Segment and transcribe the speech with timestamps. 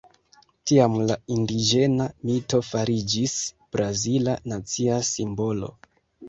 [0.69, 3.35] Tiam la indiĝena mito fariĝis
[3.77, 5.71] brazila nacia simbolo.